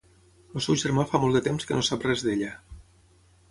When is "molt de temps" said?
1.25-1.69